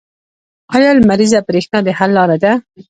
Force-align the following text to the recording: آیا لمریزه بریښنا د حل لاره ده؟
آیا 0.75 0.89
لمریزه 0.99 1.39
بریښنا 1.47 1.79
د 1.83 1.87
حل 1.97 2.11
لاره 2.17 2.37
ده؟ 2.43 2.51